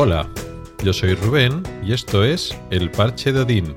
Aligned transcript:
Hola, 0.00 0.30
yo 0.84 0.92
soy 0.92 1.16
Rubén 1.16 1.64
y 1.82 1.92
esto 1.92 2.22
es 2.22 2.56
El 2.70 2.88
Parche 2.88 3.32
de 3.32 3.40
Odín, 3.40 3.74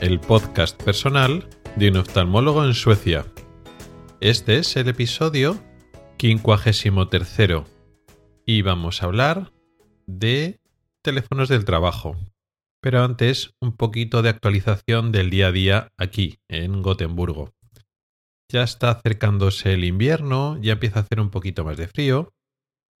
el 0.00 0.18
podcast 0.18 0.82
personal 0.82 1.48
de 1.76 1.90
un 1.90 1.98
oftalmólogo 1.98 2.64
en 2.64 2.74
Suecia. 2.74 3.24
Este 4.20 4.56
es 4.58 4.76
el 4.76 4.88
episodio 4.88 5.62
53 6.18 7.38
y 8.46 8.62
vamos 8.62 9.00
a 9.00 9.06
hablar 9.06 9.52
de 10.08 10.58
teléfonos 11.04 11.48
del 11.48 11.64
trabajo. 11.64 12.16
Pero 12.82 13.04
antes, 13.04 13.52
un 13.60 13.76
poquito 13.76 14.22
de 14.22 14.30
actualización 14.30 15.12
del 15.12 15.30
día 15.30 15.46
a 15.46 15.52
día 15.52 15.92
aquí, 15.96 16.40
en 16.48 16.82
Gotemburgo. 16.82 17.52
Ya 18.50 18.64
está 18.64 18.90
acercándose 18.90 19.74
el 19.74 19.84
invierno, 19.84 20.58
ya 20.60 20.72
empieza 20.72 20.98
a 20.98 21.02
hacer 21.02 21.20
un 21.20 21.30
poquito 21.30 21.64
más 21.64 21.76
de 21.76 21.86
frío, 21.86 22.32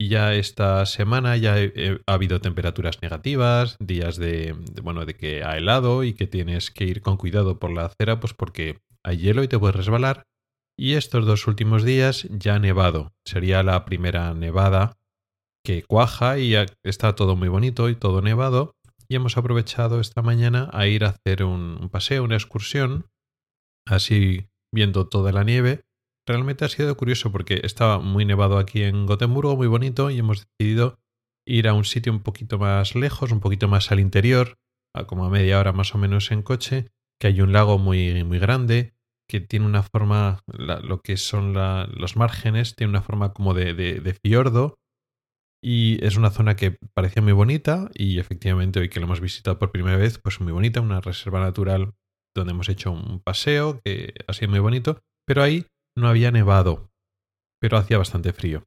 ya 0.08 0.34
esta 0.34 0.86
semana 0.86 1.36
ya 1.36 1.56
ha 2.06 2.12
habido 2.14 2.40
temperaturas 2.40 3.02
negativas, 3.02 3.76
días 3.78 4.16
de, 4.16 4.56
bueno, 4.82 5.04
de 5.04 5.14
que 5.14 5.44
ha 5.44 5.58
helado 5.58 6.04
y 6.04 6.14
que 6.14 6.26
tienes 6.26 6.70
que 6.70 6.84
ir 6.84 7.02
con 7.02 7.18
cuidado 7.18 7.58
por 7.58 7.70
la 7.70 7.84
acera, 7.84 8.18
pues 8.18 8.32
porque 8.32 8.80
hay 9.04 9.18
hielo 9.18 9.42
y 9.42 9.48
te 9.48 9.58
puedes 9.58 9.76
resbalar. 9.76 10.26
Y 10.78 10.94
estos 10.94 11.26
dos 11.26 11.46
últimos 11.46 11.84
días 11.84 12.26
ya 12.30 12.54
ha 12.54 12.58
nevado. 12.58 13.12
Sería 13.26 13.62
la 13.62 13.84
primera 13.84 14.32
nevada 14.32 14.96
que 15.62 15.82
cuaja 15.82 16.38
y 16.38 16.54
está 16.82 17.14
todo 17.14 17.36
muy 17.36 17.48
bonito 17.48 17.90
y 17.90 17.94
todo 17.94 18.22
nevado. 18.22 18.76
Y 19.06 19.16
hemos 19.16 19.36
aprovechado 19.36 20.00
esta 20.00 20.22
mañana 20.22 20.70
a 20.72 20.86
ir 20.86 21.04
a 21.04 21.08
hacer 21.10 21.44
un 21.44 21.90
paseo, 21.90 22.24
una 22.24 22.36
excursión, 22.36 23.10
así 23.86 24.46
viendo 24.72 25.08
toda 25.08 25.32
la 25.32 25.44
nieve 25.44 25.84
realmente 26.30 26.64
ha 26.64 26.68
sido 26.68 26.96
curioso 26.96 27.32
porque 27.32 27.60
estaba 27.64 27.98
muy 27.98 28.24
nevado 28.24 28.58
aquí 28.58 28.82
en 28.82 29.06
Gotemburgo, 29.06 29.56
muy 29.56 29.66
bonito, 29.66 30.10
y 30.10 30.18
hemos 30.18 30.46
decidido 30.46 30.98
ir 31.46 31.66
a 31.66 31.74
un 31.74 31.84
sitio 31.84 32.12
un 32.12 32.20
poquito 32.20 32.58
más 32.58 32.94
lejos, 32.94 33.32
un 33.32 33.40
poquito 33.40 33.66
más 33.66 33.90
al 33.90 33.98
interior, 33.98 34.56
a 34.94 35.06
como 35.06 35.24
a 35.24 35.30
media 35.30 35.58
hora 35.58 35.72
más 35.72 35.94
o 35.94 35.98
menos 35.98 36.30
en 36.30 36.42
coche, 36.42 36.86
que 37.20 37.26
hay 37.26 37.40
un 37.40 37.52
lago 37.52 37.78
muy, 37.78 38.22
muy 38.24 38.38
grande, 38.38 38.94
que 39.28 39.40
tiene 39.40 39.66
una 39.66 39.82
forma, 39.82 40.40
lo 40.46 41.00
que 41.00 41.16
son 41.16 41.52
los 41.52 42.16
márgenes, 42.16 42.76
tiene 42.76 42.90
una 42.90 43.02
forma 43.02 43.32
como 43.32 43.52
de, 43.52 43.74
de 43.74 44.14
fiordo, 44.14 44.76
y 45.62 46.04
es 46.04 46.16
una 46.16 46.30
zona 46.30 46.54
que 46.54 46.76
parecía 46.94 47.22
muy 47.22 47.32
bonita, 47.32 47.90
y 47.94 48.20
efectivamente 48.20 48.78
hoy 48.78 48.88
que 48.88 49.00
lo 49.00 49.06
hemos 49.06 49.20
visitado 49.20 49.58
por 49.58 49.72
primera 49.72 49.96
vez, 49.96 50.18
pues 50.18 50.40
muy 50.40 50.52
bonita, 50.52 50.80
una 50.80 51.00
reserva 51.00 51.40
natural 51.40 51.92
donde 52.36 52.52
hemos 52.52 52.68
hecho 52.68 52.92
un 52.92 53.20
paseo 53.20 53.80
que 53.84 54.14
ha 54.28 54.32
sido 54.32 54.50
muy 54.50 54.60
bonito, 54.60 55.00
pero 55.26 55.42
ahí 55.42 55.66
no 56.00 56.08
había 56.08 56.30
nevado, 56.30 56.90
pero 57.60 57.76
hacía 57.76 57.98
bastante 57.98 58.32
frío. 58.32 58.64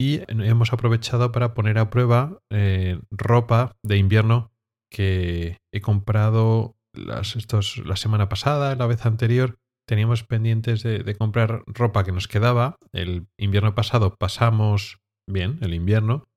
Y 0.00 0.20
hemos 0.28 0.72
aprovechado 0.72 1.32
para 1.32 1.54
poner 1.54 1.78
a 1.78 1.90
prueba 1.90 2.38
eh, 2.50 3.00
ropa 3.10 3.76
de 3.82 3.96
invierno 3.96 4.52
que 4.90 5.58
he 5.72 5.80
comprado 5.80 6.76
las, 6.94 7.34
estos, 7.34 7.78
la 7.78 7.96
semana 7.96 8.28
pasada, 8.28 8.76
la 8.76 8.86
vez 8.86 9.04
anterior. 9.06 9.58
Teníamos 9.88 10.22
pendientes 10.22 10.82
de, 10.82 11.16
comprar 11.16 11.62
ropa 11.66 12.04
que 12.04 12.12
nos 12.12 12.28
quedaba. 12.28 12.76
El 12.92 13.26
invierno 13.38 13.74
pasado 13.74 14.14
pasamos 14.16 15.00
bien 15.26 15.58
el 15.62 15.74
invierno, 15.74 16.28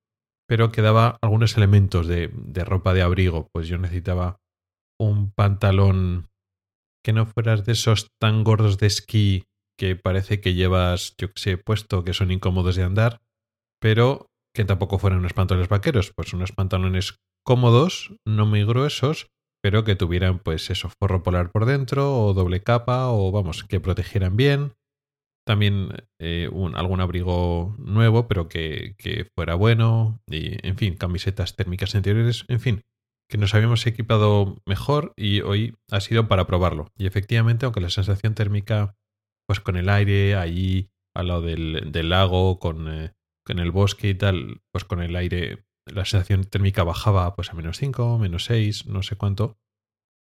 pero 0.47 0.71
quedaba 0.71 1.17
algunos 1.21 1.55
elementos 1.57 2.07
de, 2.07 2.31
de 2.33 2.63
ropa 2.63 2.93
de 2.93 3.03
abrigo. 3.03 3.49
Pues 3.53 3.67
yo 3.67 3.77
necesitaba 3.77 4.37
un 4.99 5.31
pantalón 5.31 6.29
que 7.03 7.13
no 7.13 7.25
fueras 7.25 7.65
de 7.65 7.73
esos 7.73 8.07
tan 8.19 8.43
gordos 8.43 8.77
de 8.77 8.87
esquí 8.87 9.43
que 9.81 9.95
parece 9.95 10.41
que 10.41 10.53
llevas, 10.53 11.15
yo 11.17 11.33
que 11.33 11.41
sé, 11.41 11.57
puesto 11.57 12.03
que 12.03 12.13
son 12.13 12.29
incómodos 12.29 12.75
de 12.75 12.83
andar, 12.83 13.19
pero 13.81 14.27
que 14.55 14.63
tampoco 14.63 14.99
fueran 14.99 15.17
unos 15.17 15.33
pantalones 15.33 15.69
vaqueros, 15.69 16.13
pues 16.15 16.33
unos 16.33 16.51
pantalones 16.51 17.15
cómodos, 17.43 18.13
no 18.23 18.45
muy 18.45 18.63
gruesos, 18.63 19.31
pero 19.59 19.83
que 19.83 19.95
tuvieran 19.95 20.37
pues 20.37 20.69
eso, 20.69 20.91
forro 20.99 21.23
polar 21.23 21.49
por 21.51 21.65
dentro 21.65 22.15
o 22.15 22.35
doble 22.35 22.61
capa 22.61 23.07
o 23.09 23.31
vamos, 23.31 23.63
que 23.63 23.79
protegieran 23.79 24.37
bien. 24.37 24.73
También 25.47 25.89
eh, 26.19 26.47
algún 26.75 27.01
abrigo 27.01 27.75
nuevo, 27.79 28.27
pero 28.27 28.49
que, 28.49 28.93
que 28.99 29.25
fuera 29.35 29.55
bueno. 29.55 30.21
Y, 30.27 30.63
en 30.67 30.77
fin, 30.77 30.95
camisetas 30.95 31.55
térmicas 31.55 31.95
interiores, 31.95 32.45
en 32.49 32.59
fin, 32.59 32.81
que 33.27 33.39
nos 33.39 33.55
habíamos 33.55 33.87
equipado 33.87 34.61
mejor 34.67 35.13
y 35.17 35.41
hoy 35.41 35.73
ha 35.89 36.01
sido 36.01 36.27
para 36.27 36.45
probarlo. 36.45 36.91
Y 36.95 37.07
efectivamente, 37.07 37.65
aunque 37.65 37.81
la 37.81 37.89
sensación 37.89 38.35
térmica 38.35 38.93
pues 39.51 39.59
con 39.59 39.75
el 39.75 39.89
aire 39.89 40.37
allí 40.37 40.89
al 41.13 41.27
lado 41.27 41.41
del, 41.41 42.09
lago, 42.09 42.57
con, 42.57 42.87
eh, 42.87 43.11
con, 43.45 43.59
el 43.59 43.69
bosque 43.69 44.07
y 44.07 44.15
tal, 44.15 44.61
pues 44.71 44.85
con 44.85 45.01
el 45.01 45.13
aire 45.13 45.65
la 45.93 46.05
sensación 46.05 46.45
térmica 46.45 46.85
bajaba 46.85 47.35
pues 47.35 47.49
a 47.49 47.53
menos 47.53 47.75
5, 47.75 48.17
menos 48.17 48.45
6, 48.45 48.85
no 48.85 49.03
sé 49.03 49.17
cuánto. 49.17 49.57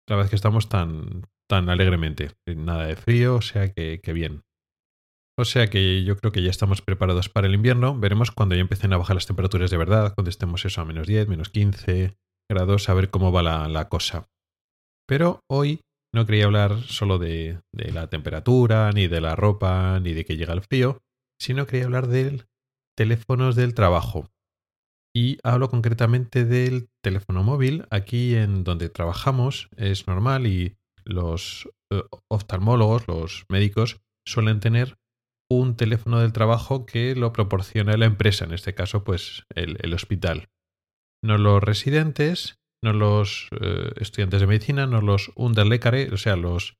La 0.07 0.17
verdad 0.17 0.27
es 0.27 0.31
que 0.33 0.37
estamos 0.37 0.69
tan, 0.69 1.23
tan 1.49 1.71
alegremente, 1.71 2.33
nada 2.47 2.85
de 2.85 2.97
frío, 2.97 3.37
o 3.37 3.41
sea 3.41 3.73
que, 3.73 3.99
bien. 4.13 4.43
O 5.39 5.47
sea 5.47 5.69
que 5.69 6.05
yo 6.05 6.19
creo 6.19 6.31
que 6.31 6.43
ya 6.43 6.51
estamos 6.51 6.83
preparados 6.83 7.31
para 7.31 7.47
el 7.47 7.55
invierno. 7.55 7.99
Veremos 7.99 8.33
cuando 8.33 8.55
ya 8.55 8.61
empiecen 8.61 8.93
a 8.93 8.99
bajar 8.99 9.17
las 9.17 9.27
temperaturas 9.27 9.71
de 9.71 9.79
verdad, 9.79 10.13
cuando 10.15 10.29
estemos 10.29 10.63
eso 10.67 10.83
a 10.83 10.85
menos 10.85 11.07
10, 11.07 11.27
menos 11.29 11.49
15 11.49 12.19
grados, 12.51 12.91
a 12.91 12.93
ver 12.93 13.09
cómo 13.09 13.33
va 13.33 13.43
la 13.43 13.89
cosa. 13.89 14.29
Pero 15.09 15.41
hoy 15.49 15.86
no 16.17 16.25
quería 16.25 16.47
hablar 16.47 16.83
solo 16.85 17.19
de, 17.19 17.61
la 17.73 18.09
temperatura, 18.09 18.91
ni 18.91 19.07
de 19.07 19.21
la 19.21 19.37
ropa, 19.37 20.01
ni 20.01 20.15
de 20.15 20.25
que 20.25 20.39
llega 20.39 20.55
el 20.55 20.63
frío, 20.63 21.03
sino 21.39 21.67
quería 21.67 21.85
hablar 21.85 22.09
de 22.09 22.43
teléfonos 22.97 23.55
del 23.55 23.75
trabajo. 23.75 24.31
Y 25.15 25.37
hablo 25.45 25.69
concretamente 25.69 26.47
del 26.47 26.89
teléfono 27.05 27.43
móvil. 27.43 27.87
Aquí 27.91 28.35
en 28.35 28.65
donde 28.65 28.89
trabajamos 28.89 29.69
es 29.77 30.07
normal 30.07 30.47
y 30.47 30.79
los 31.05 31.69
eh, 31.93 32.03
oftalmólogos, 32.31 33.07
los 33.09 33.45
médicos, 33.51 34.01
suelen 34.27 34.61
tener 34.61 34.97
un 35.51 35.77
teléfono 35.77 36.21
del 36.21 36.33
trabajo 36.33 36.87
que 36.87 37.15
lo 37.15 37.35
proporciona 37.35 37.97
la 37.99 38.07
empresa, 38.07 38.47
en 38.47 38.55
este 38.55 38.75
caso, 38.75 39.05
pues 39.05 39.45
el, 39.55 39.77
el 39.83 39.93
hospital. 39.93 40.49
No 41.23 41.37
los 41.37 41.63
residentes 41.63 42.59
no 42.87 42.93
los 42.93 43.49
eh, 43.61 43.91
estudiantes 43.97 44.41
de 44.41 44.47
medicina, 44.47 44.87
no 44.87 45.01
los 45.01 45.33
underlecare, 45.35 46.13
o 46.13 46.17
sea, 46.17 46.37
los 46.37 46.77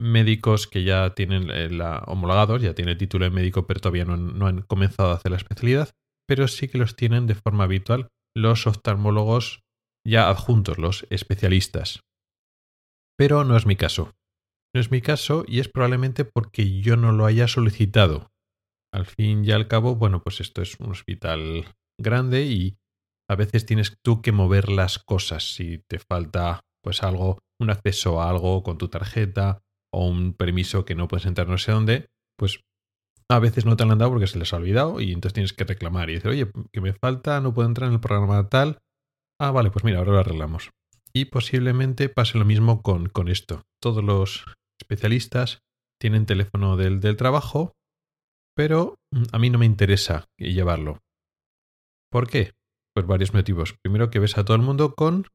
médicos 0.00 0.66
que 0.66 0.84
ya 0.84 1.14
tienen 1.14 1.50
eh, 1.50 1.68
la 1.70 1.98
homologados, 2.06 2.62
ya 2.62 2.74
tienen 2.74 2.92
el 2.92 2.98
título 2.98 3.26
de 3.26 3.30
médico, 3.30 3.66
pero 3.66 3.80
todavía 3.80 4.06
no, 4.06 4.46
han 4.46 4.62
comenzado 4.62 5.10
a 5.10 5.14
hacer 5.14 5.30
la 5.30 5.36
especialidad, 5.36 5.90
pero 6.26 6.48
sí 6.48 6.68
que 6.68 6.78
los 6.78 6.96
tienen 6.96 7.26
de 7.26 7.34
forma 7.34 7.64
habitual 7.64 8.08
los 8.34 8.66
oftalmólogos 8.66 9.60
ya 10.06 10.30
adjuntos, 10.30 10.78
los 10.78 11.06
especialistas. 11.10 12.00
Pero 13.18 13.44
no 13.44 13.56
es 13.56 13.66
mi 13.66 13.76
caso. 13.76 14.14
No 14.74 14.80
es 14.80 14.90
mi 14.90 15.00
caso 15.00 15.44
y 15.46 15.60
es 15.60 15.68
probablemente 15.68 16.24
porque 16.24 16.80
yo 16.80 16.96
no 16.96 17.12
lo 17.12 17.26
haya 17.26 17.48
solicitado. 17.48 18.30
Al 18.92 19.06
fin 19.06 19.44
y 19.44 19.50
al 19.50 19.66
cabo, 19.66 19.96
bueno, 19.96 20.22
pues 20.22 20.40
esto 20.40 20.62
es 20.62 20.78
un 20.78 20.92
hospital 20.92 21.66
grande 22.00 22.44
y 22.44 22.78
a 23.28 23.36
veces 23.36 23.66
tienes 23.66 23.96
tú 24.02 24.22
que 24.22 24.32
mover 24.32 24.68
las 24.68 24.98
cosas 24.98 25.54
si 25.54 25.82
te 25.88 25.98
falta 25.98 26.60
pues 26.82 27.02
algo, 27.02 27.38
un 27.60 27.70
acceso 27.70 28.20
a 28.22 28.30
algo 28.30 28.62
con 28.62 28.78
tu 28.78 28.88
tarjeta 28.88 29.60
o 29.92 30.06
un 30.06 30.32
permiso 30.32 30.84
que 30.84 30.94
no 30.94 31.08
puedes 31.08 31.26
entrar 31.26 31.48
no 31.48 31.58
sé 31.58 31.72
dónde, 31.72 32.08
pues 32.38 32.60
a 33.30 33.38
veces 33.38 33.66
no 33.66 33.76
te 33.76 33.82
han 33.82 33.98
dado 33.98 34.10
porque 34.10 34.26
se 34.26 34.38
les 34.38 34.52
ha 34.52 34.56
olvidado 34.56 35.00
y 35.00 35.12
entonces 35.12 35.34
tienes 35.34 35.52
que 35.52 35.64
reclamar 35.64 36.08
y 36.08 36.14
decir, 36.14 36.30
oye, 36.30 36.50
que 36.72 36.80
me 36.80 36.94
falta, 36.94 37.40
no 37.40 37.52
puedo 37.52 37.68
entrar 37.68 37.88
en 37.88 37.94
el 37.94 38.00
programa 38.00 38.48
tal. 38.48 38.78
Ah, 39.38 39.50
vale, 39.50 39.70
pues 39.70 39.84
mira, 39.84 39.98
ahora 39.98 40.12
lo 40.12 40.18
arreglamos. 40.18 40.70
Y 41.12 41.26
posiblemente 41.26 42.08
pase 42.08 42.38
lo 42.38 42.44
mismo 42.44 42.82
con, 42.82 43.08
con 43.08 43.28
esto. 43.28 43.62
Todos 43.82 44.02
los 44.02 44.44
especialistas 44.80 45.60
tienen 46.00 46.26
teléfono 46.26 46.76
del, 46.76 47.00
del 47.00 47.16
trabajo, 47.16 47.74
pero 48.56 48.96
mm, 49.10 49.24
a 49.32 49.38
mí 49.38 49.50
no 49.50 49.58
me 49.58 49.66
interesa 49.66 50.26
llevarlo. 50.38 51.00
¿Por 52.10 52.28
qué? 52.28 52.52
Por 52.94 53.06
varios 53.06 53.34
motivos. 53.34 53.74
Primero 53.82 54.10
que 54.10 54.18
ves 54.18 54.38
a 54.38 54.44
todo 54.44 54.56
el 54.56 54.62
mundo 54.62 54.94
con 54.94 55.26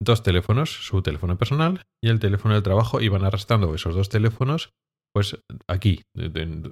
dos 0.00 0.22
teléfonos, 0.22 0.70
su 0.70 1.02
teléfono 1.02 1.38
personal 1.38 1.84
y 2.02 2.10
el 2.10 2.20
teléfono 2.20 2.54
del 2.54 2.62
trabajo, 2.62 3.00
y 3.00 3.08
van 3.08 3.24
arrastrando 3.24 3.74
esos 3.74 3.94
dos 3.94 4.08
teléfonos, 4.08 4.70
pues 5.14 5.38
aquí, 5.66 6.02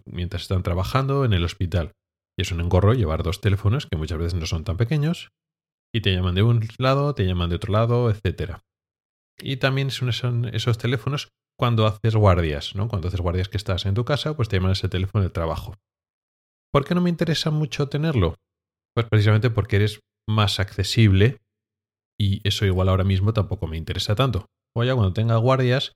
mientras 0.05 0.43
están 0.43 0.63
trabajando 0.63 1.25
en 1.25 1.33
el 1.33 1.45
hospital. 1.45 1.93
Y 2.39 2.43
es 2.43 2.53
un 2.53 2.61
engorro 2.61 2.93
llevar 2.93 3.23
dos 3.23 3.41
teléfonos 3.41 3.87
que 3.87 3.97
muchas 3.97 4.19
veces 4.19 4.35
no 4.35 4.47
son 4.47 4.65
tan 4.65 4.77
pequeños, 4.77 5.31
y 5.95 6.01
te 6.01 6.13
llaman 6.13 6.35
de 6.35 6.43
un 6.43 6.69
lado, 6.79 7.15
te 7.15 7.25
llaman 7.25 7.49
de 7.49 7.57
otro 7.57 7.73
lado, 7.73 8.11
etc. 8.11 8.59
Y 9.39 9.57
también 9.57 9.91
son 9.91 10.11
esos 10.53 10.79
teléfonos 10.79 11.31
cuando 11.57 11.87
haces 11.87 12.17
guardias, 12.17 12.75
¿no? 12.75 12.89
Cuando 12.89 13.09
haces 13.09 13.21
guardias 13.21 13.49
que 13.49 13.57
estás 13.57 13.87
en 13.87 13.95
tu 13.95 14.05
casa, 14.05 14.37
pues 14.37 14.49
te 14.49 14.57
llaman 14.57 14.73
ese 14.73 14.89
teléfono 14.89 15.23
de 15.23 15.31
trabajo. 15.31 15.75
¿Por 16.73 16.85
qué 16.85 16.95
no 16.95 17.01
me 17.01 17.11
interesa 17.11 17.51
mucho 17.51 17.89
tenerlo? 17.89 18.35
Pues 18.95 19.09
precisamente 19.09 19.51
porque 19.51 19.77
eres 19.77 20.01
más 20.29 20.61
accesible 20.61 21.39
y 22.19 22.47
eso 22.47 22.65
igual 22.65 22.89
ahora 22.89 23.05
mismo 23.05 23.33
tampoco 23.33 23.67
me 23.67 23.77
interesa 23.77 24.15
tanto. 24.15 24.47
O 24.77 24.85
ya 24.85 24.95
cuando 24.95 25.13
tenga 25.13 25.37
guardias, 25.37 25.93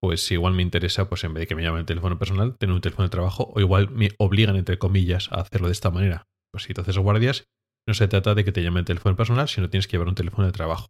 pues 0.00 0.30
igual 0.30 0.54
me 0.54 0.62
interesa, 0.62 1.08
pues 1.08 1.24
en 1.24 1.34
vez 1.34 1.42
de 1.42 1.46
que 1.46 1.54
me 1.54 1.62
llamen 1.62 1.80
el 1.80 1.86
teléfono 1.86 2.18
personal, 2.18 2.56
tener 2.58 2.74
un 2.74 2.80
teléfono 2.80 3.08
de 3.08 3.10
trabajo 3.10 3.52
o 3.54 3.60
igual 3.60 3.90
me 3.90 4.10
obligan, 4.18 4.56
entre 4.56 4.78
comillas, 4.78 5.30
a 5.32 5.40
hacerlo 5.40 5.68
de 5.68 5.72
esta 5.72 5.90
manera. 5.90 6.26
Pues 6.52 6.64
si 6.64 6.74
te 6.74 6.80
haces 6.80 6.98
guardias, 6.98 7.44
no 7.88 7.94
se 7.94 8.08
trata 8.08 8.34
de 8.34 8.44
que 8.44 8.52
te 8.52 8.62
llame 8.62 8.80
el 8.80 8.86
teléfono 8.86 9.16
personal, 9.16 9.48
sino 9.48 9.70
tienes 9.70 9.86
que 9.86 9.92
llevar 9.92 10.08
un 10.08 10.14
teléfono 10.14 10.46
de 10.46 10.52
trabajo. 10.52 10.88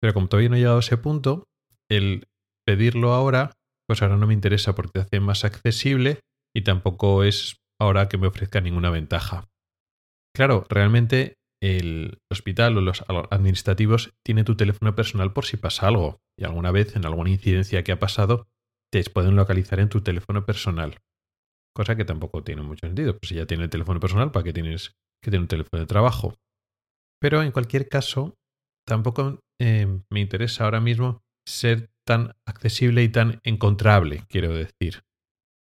Pero 0.00 0.14
como 0.14 0.28
todavía 0.28 0.48
no 0.48 0.56
he 0.56 0.58
llegado 0.58 0.76
a 0.76 0.80
ese 0.80 0.96
punto, 0.96 1.44
el 1.90 2.26
pedirlo 2.66 3.12
ahora, 3.12 3.52
pues 3.88 4.02
ahora 4.02 4.16
no 4.16 4.26
me 4.26 4.34
interesa 4.34 4.74
porque 4.74 4.92
te 4.94 5.00
hace 5.00 5.20
más 5.20 5.44
accesible 5.44 6.20
y 6.54 6.62
tampoco 6.62 7.24
es 7.24 7.56
ahora 7.80 8.08
que 8.08 8.18
me 8.18 8.26
ofrezca 8.26 8.60
ninguna 8.60 8.90
ventaja. 8.90 9.48
Claro, 10.36 10.66
realmente 10.68 11.38
el 11.62 12.18
hospital 12.30 12.76
o 12.76 12.82
los 12.82 13.02
administrativos 13.30 14.12
tiene 14.22 14.44
tu 14.44 14.54
teléfono 14.54 14.94
personal 14.94 15.32
por 15.32 15.46
si 15.46 15.56
pasa 15.56 15.88
algo 15.88 16.20
y 16.38 16.44
alguna 16.44 16.70
vez 16.72 16.94
en 16.94 17.06
alguna 17.06 17.30
incidencia 17.30 17.82
que 17.82 17.92
ha 17.92 17.98
pasado 17.98 18.46
te 18.92 19.02
pueden 19.04 19.34
localizar 19.34 19.80
en 19.80 19.88
tu 19.88 20.02
teléfono 20.02 20.44
personal. 20.44 20.98
Cosa 21.74 21.96
que 21.96 22.04
tampoco 22.04 22.44
tiene 22.44 22.60
mucho 22.60 22.86
sentido, 22.86 23.16
pues 23.18 23.30
si 23.30 23.36
ya 23.36 23.46
tiene 23.46 23.64
el 23.64 23.70
teléfono 23.70 23.98
personal, 23.98 24.30
¿para 24.30 24.44
qué 24.44 24.52
tienes 24.52 24.90
que 25.22 25.30
tener 25.30 25.40
un 25.40 25.48
teléfono 25.48 25.80
de 25.80 25.86
trabajo? 25.86 26.34
Pero 27.18 27.42
en 27.42 27.50
cualquier 27.50 27.88
caso, 27.88 28.34
tampoco 28.86 29.40
eh, 29.58 29.86
me 30.10 30.20
interesa 30.20 30.64
ahora 30.64 30.82
mismo 30.82 31.22
ser 31.48 31.88
tan 32.06 32.34
accesible 32.46 33.02
y 33.02 33.08
tan 33.08 33.40
encontrable, 33.42 34.24
quiero 34.28 34.52
decir. 34.52 35.02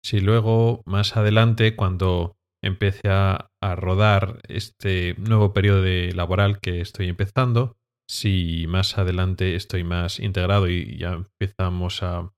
Si 0.04 0.19
luego, 0.19 0.81
más 0.88 1.15
adelante, 1.15 1.75
cuando 1.75 2.37
empiece 2.68 3.10
a, 3.10 3.50
rodar 3.75 4.40
este 4.48 5.16
nuevo 5.18 5.52
periodo 5.52 5.84
laboral 6.14 6.60
que 6.62 6.80
estoy 6.80 7.10
empezando, 7.10 7.75
si 8.10 8.66
más 8.68 8.98
adelante 8.98 9.56
estoy 9.56 9.84
más 9.84 10.19
integrado 10.19 10.69
y 10.69 10.98
ya 10.98 11.14
empezamos 11.14 12.02
a 12.02 12.31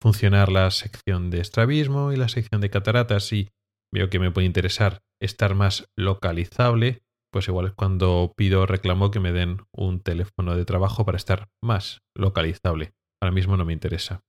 funcionar 0.00 0.52
la 0.52 0.70
sección 0.70 1.30
de 1.30 1.40
estrabismo 1.40 2.12
y 2.12 2.16
la 2.16 2.28
sección 2.28 2.60
de 2.60 2.70
cataratas 2.70 3.32
y 3.32 3.48
veo 3.92 4.08
que 4.08 4.20
me 4.20 4.30
puede 4.30 4.46
interesar 4.46 5.00
estar 5.20 5.56
más 5.56 5.88
localizable, 5.96 7.02
pues 7.32 7.48
igual 7.48 7.66
es 7.66 7.72
cuando 7.72 8.32
pido 8.36 8.66
reclamo 8.66 9.10
que 9.10 9.20
me 9.20 9.32
den 9.32 9.58
un 9.72 10.00
teléfono 10.00 10.56
de 10.56 10.64
trabajo 10.64 11.04
para 11.04 11.16
estar 11.16 11.48
más 11.62 12.02
localizable. 12.16 12.92
Ahora 13.20 13.34
mismo 13.34 13.56
no 13.56 13.64
me 13.64 13.72
interesa. 13.72 14.22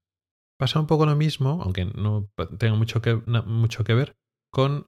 Pasa 0.59 0.79
un 0.79 0.87
poco 0.87 1.05
lo 1.05 1.15
mismo, 1.15 1.61
aunque 1.63 1.85
no 1.85 2.29
tenga 2.57 2.75
mucho 2.75 3.01
mucho 3.45 3.83
que 3.83 3.93
ver, 3.93 4.15
con 4.51 4.87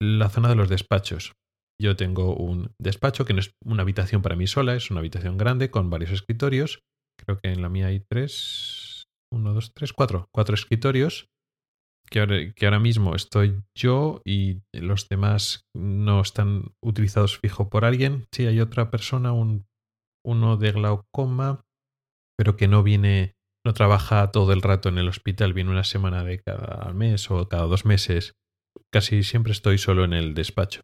la 0.00 0.28
zona 0.28 0.48
de 0.48 0.54
los 0.54 0.68
despachos. 0.68 1.32
Yo 1.80 1.96
tengo 1.96 2.34
un 2.34 2.72
despacho 2.80 3.24
que 3.24 3.34
no 3.34 3.40
es 3.40 3.52
una 3.64 3.82
habitación 3.82 4.20
para 4.20 4.36
mí 4.36 4.46
sola, 4.46 4.74
es 4.74 4.90
una 4.90 5.00
habitación 5.00 5.38
grande 5.38 5.70
con 5.70 5.90
varios 5.90 6.10
escritorios. 6.10 6.80
Creo 7.18 7.38
que 7.38 7.52
en 7.52 7.62
la 7.62 7.68
mía 7.68 7.86
hay 7.86 8.00
tres, 8.00 9.04
uno, 9.32 9.54
dos, 9.54 9.72
tres, 9.74 9.92
cuatro, 9.92 10.28
cuatro 10.34 10.54
escritorios. 10.54 11.28
Que 12.10 12.20
ahora, 12.20 12.52
que 12.54 12.64
ahora 12.64 12.80
mismo 12.80 13.14
estoy 13.14 13.62
yo 13.76 14.22
y 14.24 14.62
los 14.72 15.08
demás 15.08 15.66
no 15.76 16.22
están 16.22 16.72
utilizados 16.82 17.38
fijo 17.38 17.68
por 17.68 17.84
alguien. 17.84 18.26
Sí, 18.32 18.46
hay 18.46 18.60
otra 18.60 18.90
persona, 18.90 19.32
un, 19.32 19.66
uno 20.24 20.56
de 20.56 20.72
glaucoma, 20.72 21.66
pero 22.36 22.56
que 22.56 22.66
no 22.66 22.82
viene, 22.82 23.34
no 23.64 23.74
trabaja 23.74 24.30
todo 24.30 24.54
el 24.54 24.62
rato 24.62 24.88
en 24.88 24.96
el 24.96 25.08
hospital, 25.08 25.52
viene 25.52 25.70
una 25.70 25.84
semana 25.84 26.24
de 26.24 26.40
cada 26.40 26.92
mes 26.94 27.30
o 27.30 27.46
cada 27.46 27.64
dos 27.64 27.84
meses 27.84 28.32
casi 28.92 29.22
siempre 29.22 29.52
estoy 29.52 29.78
solo 29.78 30.04
en 30.04 30.12
el 30.12 30.34
despacho. 30.34 30.82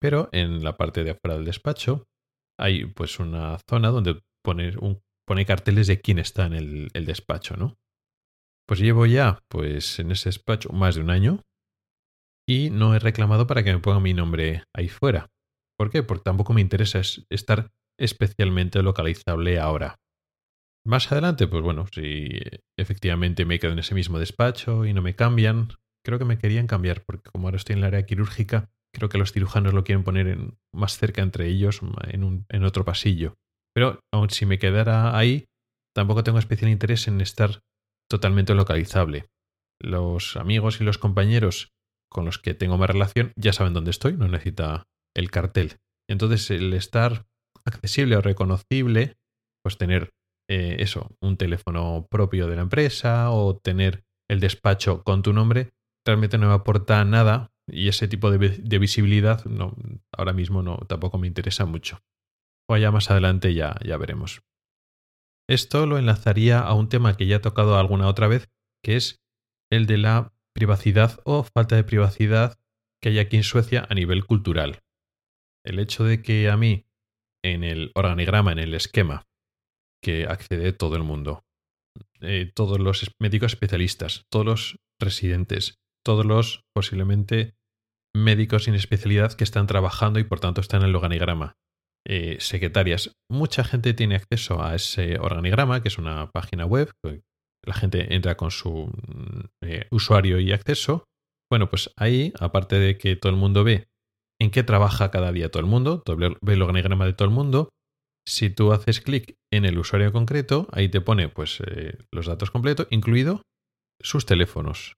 Pero 0.00 0.28
en 0.32 0.62
la 0.62 0.76
parte 0.76 1.04
de 1.04 1.10
afuera 1.10 1.36
del 1.36 1.44
despacho 1.44 2.04
hay 2.58 2.86
pues 2.86 3.18
una 3.18 3.58
zona 3.68 3.88
donde 3.88 4.20
pone, 4.42 5.46
carteles 5.46 5.86
de 5.86 6.00
quién 6.00 6.18
está 6.18 6.46
en 6.46 6.52
el, 6.54 6.88
el 6.94 7.06
despacho, 7.06 7.56
¿no? 7.56 7.76
Pues 8.66 8.80
llevo 8.80 9.06
ya, 9.06 9.40
pues 9.48 9.98
en 9.98 10.10
ese 10.10 10.28
despacho, 10.28 10.70
más 10.70 10.96
de 10.96 11.02
un 11.02 11.10
año 11.10 11.42
y 12.48 12.70
no 12.70 12.94
he 12.94 12.98
reclamado 12.98 13.46
para 13.46 13.62
que 13.62 13.72
me 13.72 13.80
ponga 13.80 14.00
mi 14.00 14.14
nombre 14.14 14.64
ahí 14.74 14.88
fuera. 14.88 15.28
¿Por 15.76 15.90
qué? 15.90 16.02
Porque 16.02 16.24
tampoco 16.24 16.52
me 16.52 16.60
interesa 16.60 17.00
estar 17.30 17.70
especialmente 17.98 18.82
localizable 18.82 19.58
ahora. 19.58 19.96
Más 20.86 21.10
adelante, 21.10 21.48
pues 21.48 21.62
bueno, 21.62 21.86
si 21.92 22.28
efectivamente 22.78 23.44
me 23.44 23.58
quedo 23.58 23.72
en 23.72 23.80
ese 23.80 23.94
mismo 23.94 24.18
despacho 24.18 24.84
y 24.84 24.92
no 24.92 25.02
me 25.02 25.16
cambian, 25.16 25.68
creo 26.06 26.20
que 26.20 26.24
me 26.24 26.38
querían 26.38 26.68
cambiar, 26.68 27.02
porque 27.04 27.28
como 27.32 27.48
ahora 27.48 27.56
estoy 27.56 27.72
en 27.72 27.80
el 27.80 27.86
área 27.86 28.06
quirúrgica, 28.06 28.70
creo 28.94 29.08
que 29.08 29.18
los 29.18 29.32
cirujanos 29.32 29.74
lo 29.74 29.82
quieren 29.82 30.04
poner 30.04 30.38
más 30.72 30.98
cerca 30.98 31.20
entre 31.20 31.48
ellos, 31.48 31.80
en, 32.04 32.22
un, 32.22 32.46
en 32.48 32.64
otro 32.64 32.84
pasillo. 32.84 33.34
Pero 33.74 33.98
aun 34.14 34.30
si 34.30 34.46
me 34.46 34.60
quedara 34.60 35.18
ahí, 35.18 35.46
tampoco 35.92 36.22
tengo 36.22 36.38
especial 36.38 36.70
interés 36.70 37.08
en 37.08 37.20
estar 37.20 37.60
totalmente 38.08 38.54
localizable. 38.54 39.26
Los 39.82 40.36
amigos 40.36 40.80
y 40.80 40.84
los 40.84 40.96
compañeros 40.96 41.72
con 42.08 42.24
los 42.24 42.38
que 42.38 42.54
tengo 42.54 42.78
más 42.78 42.88
relación 42.88 43.32
ya 43.36 43.52
saben 43.52 43.74
dónde 43.74 43.90
estoy, 43.90 44.16
no 44.16 44.28
necesita 44.28 44.84
el 45.12 45.32
cartel. 45.32 45.78
Entonces, 46.08 46.52
el 46.52 46.72
estar 46.72 47.26
accesible 47.64 48.16
o 48.16 48.20
reconocible, 48.20 49.16
pues 49.64 49.76
tener 49.76 50.12
eh, 50.48 50.76
eso, 50.78 51.16
un 51.20 51.36
teléfono 51.36 52.06
propio 52.08 52.46
de 52.46 52.54
la 52.54 52.62
empresa 52.62 53.32
o 53.32 53.56
tener 53.56 54.04
el 54.30 54.38
despacho 54.38 55.02
con 55.02 55.22
tu 55.22 55.32
nombre, 55.32 55.70
realmente 56.06 56.38
no 56.38 56.48
me 56.48 56.54
aporta 56.54 57.04
nada 57.04 57.52
y 57.68 57.88
ese 57.88 58.08
tipo 58.08 58.30
de, 58.30 58.78
visibilidad 58.78 59.44
no, 59.44 59.74
ahora 60.16 60.32
mismo 60.32 60.62
no, 60.62 60.78
tampoco 60.88 61.18
me 61.18 61.26
interesa 61.26 61.66
mucho. 61.66 62.00
O 62.68 62.74
allá 62.74 62.90
más 62.90 63.10
adelante 63.10 63.54
ya, 63.54 63.76
ya 63.84 63.96
veremos. 63.96 64.42
Esto 65.48 65.86
lo 65.86 65.98
enlazaría 65.98 66.60
a 66.60 66.74
un 66.74 66.88
tema 66.88 67.16
que 67.16 67.26
ya 67.26 67.36
he 67.36 67.40
tocado 67.40 67.78
alguna 67.78 68.08
otra 68.08 68.28
vez, 68.28 68.48
que 68.82 68.96
es 68.96 69.20
el 69.70 69.86
de 69.86 69.98
la 69.98 70.32
privacidad 70.54 71.20
o 71.24 71.42
falta 71.42 71.76
de 71.76 71.84
privacidad 71.84 72.58
que 73.02 73.10
hay 73.10 73.18
aquí 73.18 73.36
en 73.36 73.44
Suecia 73.44 73.86
a 73.88 73.94
nivel 73.94 74.24
cultural. 74.24 74.82
El 75.64 75.78
hecho 75.78 76.04
de 76.04 76.22
que 76.22 76.48
a 76.48 76.56
mí, 76.56 76.86
en 77.44 77.64
el 77.64 77.90
organigrama, 77.94 78.52
en 78.52 78.60
el 78.60 78.74
esquema, 78.74 79.26
que 80.02 80.24
accede 80.24 80.72
todo 80.72 80.96
el 80.96 81.02
mundo, 81.02 81.44
eh, 82.20 82.50
todos 82.54 82.78
los 82.78 83.10
médicos 83.20 83.52
especialistas, 83.52 84.24
todos 84.30 84.46
los 84.46 84.78
residentes, 85.00 85.78
todos 86.06 86.24
los 86.24 86.62
posiblemente 86.72 87.56
médicos 88.14 88.64
sin 88.64 88.76
especialidad 88.76 89.32
que 89.32 89.42
están 89.42 89.66
trabajando 89.66 90.20
y 90.20 90.24
por 90.24 90.38
tanto 90.38 90.60
están 90.60 90.82
en 90.82 90.90
el 90.90 90.94
organigrama. 90.94 91.56
Eh, 92.08 92.36
secretarias. 92.38 93.10
Mucha 93.28 93.64
gente 93.64 93.92
tiene 93.92 94.14
acceso 94.14 94.62
a 94.62 94.76
ese 94.76 95.18
organigrama, 95.18 95.82
que 95.82 95.88
es 95.88 95.98
una 95.98 96.30
página 96.30 96.64
web. 96.64 96.92
La 97.64 97.74
gente 97.74 98.14
entra 98.14 98.36
con 98.36 98.52
su 98.52 98.88
eh, 99.60 99.88
usuario 99.90 100.38
y 100.38 100.52
acceso. 100.52 101.06
Bueno, 101.50 101.68
pues 101.68 101.90
ahí, 101.96 102.32
aparte 102.38 102.78
de 102.78 102.96
que 102.96 103.16
todo 103.16 103.30
el 103.30 103.38
mundo 103.38 103.64
ve 103.64 103.88
en 104.40 104.52
qué 104.52 104.62
trabaja 104.62 105.10
cada 105.10 105.32
día 105.32 105.50
todo 105.50 105.60
el 105.60 105.68
mundo, 105.68 106.04
ve 106.06 106.54
el 106.54 106.62
organigrama 106.62 107.06
de 107.06 107.14
todo 107.14 107.26
el 107.26 107.34
mundo. 107.34 107.70
Si 108.24 108.50
tú 108.50 108.72
haces 108.72 109.00
clic 109.00 109.34
en 109.52 109.64
el 109.64 109.76
usuario 109.76 110.12
concreto, 110.12 110.68
ahí 110.70 110.88
te 110.88 111.00
pone 111.00 111.28
pues 111.28 111.60
eh, 111.66 111.98
los 112.12 112.26
datos 112.26 112.52
completos, 112.52 112.86
incluido 112.90 113.42
sus 114.00 114.24
teléfonos. 114.26 114.94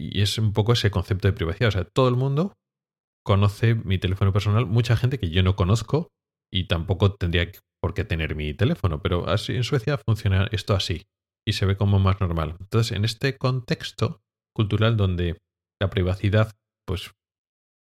Y 0.00 0.22
es 0.22 0.38
un 0.38 0.52
poco 0.52 0.72
ese 0.72 0.90
concepto 0.90 1.28
de 1.28 1.32
privacidad. 1.32 1.68
O 1.68 1.72
sea, 1.72 1.84
todo 1.84 2.08
el 2.08 2.16
mundo 2.16 2.54
conoce 3.24 3.74
mi 3.74 3.98
teléfono 3.98 4.32
personal, 4.32 4.66
mucha 4.66 4.96
gente 4.96 5.18
que 5.18 5.30
yo 5.30 5.42
no 5.42 5.56
conozco 5.56 6.08
y 6.52 6.66
tampoco 6.66 7.14
tendría 7.14 7.50
por 7.82 7.94
qué 7.94 8.04
tener 8.04 8.34
mi 8.34 8.54
teléfono, 8.54 9.02
pero 9.02 9.28
así 9.28 9.54
en 9.54 9.64
Suecia 9.64 9.98
funciona 9.98 10.48
esto 10.52 10.74
así 10.74 11.06
y 11.46 11.52
se 11.52 11.66
ve 11.66 11.76
como 11.76 11.98
más 11.98 12.20
normal. 12.20 12.56
Entonces, 12.60 12.96
en 12.96 13.04
este 13.04 13.36
contexto 13.36 14.22
cultural 14.54 14.96
donde 14.96 15.38
la 15.80 15.90
privacidad, 15.90 16.54
pues 16.86 17.12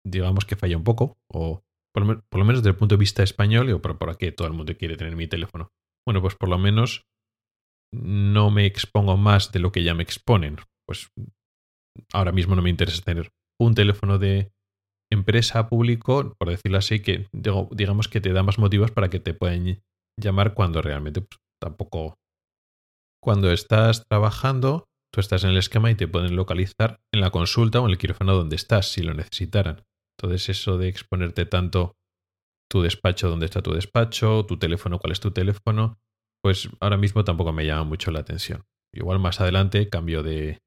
digamos 0.05 0.45
que 0.45 0.55
falla 0.55 0.77
un 0.77 0.83
poco, 0.83 1.17
o 1.31 1.63
por 1.93 2.05
lo, 2.05 2.45
menos 2.45 2.61
desde 2.61 2.71
el 2.71 2.75
punto 2.75 2.95
de 2.95 2.99
vista 2.99 3.23
español, 3.23 3.69
o 3.71 3.81
por, 3.81 3.97
por 3.97 4.17
qué 4.17 4.31
todo 4.31 4.47
el 4.47 4.53
mundo 4.53 4.75
quiere 4.77 4.97
tener 4.97 5.15
mi 5.15 5.27
teléfono. 5.27 5.71
Bueno, 6.05 6.21
pues 6.21 6.35
por 6.35 6.49
lo 6.49 6.57
menos 6.57 7.05
no 7.91 8.51
me 8.51 8.65
expongo 8.65 9.17
más 9.17 9.51
de 9.51 9.59
lo 9.59 9.71
que 9.71 9.83
ya 9.83 9.93
me 9.93 10.03
exponen. 10.03 10.57
Pues 10.87 11.09
ahora 12.13 12.31
mismo 12.31 12.55
no 12.55 12.61
me 12.61 12.69
interesa 12.69 13.01
tener 13.01 13.31
un 13.59 13.75
teléfono 13.75 14.17
de 14.17 14.51
empresa 15.11 15.67
público, 15.67 16.35
por 16.37 16.49
decirlo 16.49 16.77
así, 16.77 17.01
que 17.01 17.27
digamos 17.31 18.07
que 18.07 18.21
te 18.21 18.33
da 18.33 18.43
más 18.43 18.59
motivos 18.59 18.91
para 18.91 19.09
que 19.09 19.19
te 19.19 19.33
puedan 19.33 19.81
llamar 20.19 20.53
cuando 20.53 20.81
realmente 20.81 21.21
pues, 21.21 21.39
tampoco. 21.61 22.17
Cuando 23.23 23.51
estás 23.51 24.05
trabajando, 24.07 24.85
tú 25.13 25.21
estás 25.21 25.43
en 25.43 25.51
el 25.51 25.57
esquema 25.57 25.89
y 25.91 25.95
te 25.95 26.07
pueden 26.07 26.35
localizar 26.35 26.99
en 27.13 27.21
la 27.21 27.31
consulta 27.31 27.79
o 27.79 27.85
en 27.85 27.91
el 27.91 27.97
quirófano 27.97 28.35
donde 28.35 28.55
estás, 28.55 28.91
si 28.91 29.01
lo 29.01 29.13
necesitaran. 29.13 29.83
Entonces, 30.17 30.49
eso 30.49 30.77
de 30.77 30.87
exponerte 30.87 31.45
tanto 31.45 31.95
tu 32.69 32.81
despacho, 32.81 33.29
dónde 33.29 33.45
está 33.45 33.61
tu 33.61 33.73
despacho, 33.73 34.45
tu 34.45 34.57
teléfono, 34.57 34.99
cuál 34.99 35.13
es 35.13 35.19
tu 35.19 35.31
teléfono, 35.31 35.99
pues 36.43 36.69
ahora 36.79 36.97
mismo 36.97 37.23
tampoco 37.23 37.53
me 37.53 37.65
llama 37.65 37.85
mucho 37.85 38.11
la 38.11 38.19
atención. 38.19 38.65
Igual 38.93 39.19
más 39.19 39.41
adelante 39.41 39.89
cambio 39.89 40.23
de, 40.23 40.59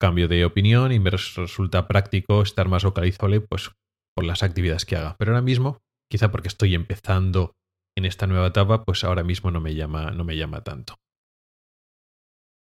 cambio 0.00 0.28
de 0.28 0.44
opinión 0.44 0.92
y 0.92 0.98
me 0.98 1.10
resulta 1.10 1.88
práctico 1.88 2.42
estar 2.42 2.68
más 2.68 2.84
localizable 2.84 3.40
pues, 3.40 3.70
por 4.14 4.24
las 4.24 4.42
actividades 4.42 4.84
que 4.84 4.96
haga. 4.96 5.16
Pero 5.18 5.32
ahora 5.32 5.42
mismo, 5.42 5.78
quizá 6.10 6.30
porque 6.30 6.48
estoy 6.48 6.74
empezando 6.74 7.54
en 7.96 8.04
esta 8.04 8.26
nueva 8.26 8.48
etapa, 8.48 8.84
pues 8.84 9.04
ahora 9.04 9.24
mismo 9.24 9.50
no 9.50 9.60
me 9.60 9.74
llama, 9.74 10.12
no 10.12 10.24
me 10.24 10.36
llama 10.36 10.62
tanto. 10.62 10.94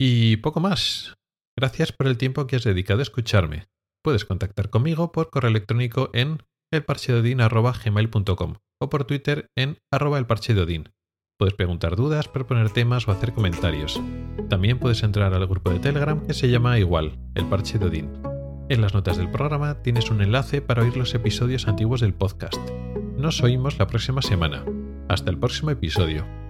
Y 0.01 0.37
poco 0.39 0.61
más. 0.61 1.15
Gracias 1.57 1.93
por 1.93 2.07
el 2.07 2.19
tiempo 2.19 2.47
que 2.47 2.57
has 2.57 2.65
dedicado 2.65 3.01
a 3.01 3.05
escucharme. 3.05 3.67
Puedes 4.03 4.25
contactar 4.25 4.71
conmigo 4.71 5.13
por 5.13 5.31
correo 5.31 5.51
electrónico 5.51 6.11
en 6.13 6.43
elparchedeodin.gmail.com 6.73 8.55
o 8.83 8.91
por 8.91 9.05
Twitter 9.05 9.49
en 9.57 9.79
arroba 9.93 10.19
elparchedeodin. 10.19 10.91
Puedes 11.39 11.55
preguntar 11.55 11.97
dudas, 11.97 12.29
proponer 12.29 12.71
temas 12.71 13.09
o 13.09 13.13
hacer 13.13 13.33
comentarios. 13.33 14.01
También 14.49 14.79
puedes 14.79 15.03
entrar 15.03 15.35
al 15.35 15.47
grupo 15.47 15.71
de 15.71 15.79
Telegram 15.79 16.25
que 16.27 16.35
se 16.35 16.49
llama 16.49 16.79
igual, 16.79 17.19
el 17.35 17.47
Parche 17.47 17.79
de 17.79 17.87
Odín. 17.87 18.11
En 18.69 18.81
las 18.81 18.95
notas 18.95 19.19
del 19.19 19.31
programa 19.31 19.83
tienes 19.83 20.11
un 20.11 20.23
enlace 20.23 20.63
para 20.63 20.83
oír 20.83 20.97
los 20.97 21.15
episodios 21.15 21.69
antiguos 21.69 22.01
del 22.01 22.15
podcast. 22.15 22.61
Nos 23.17 23.43
oímos 23.43 23.79
la 23.79 23.87
próxima 23.87 24.23
semana. 24.23 24.65
Hasta 25.09 25.31
el 25.31 25.39
próximo 25.39 25.71
episodio. 25.71 26.44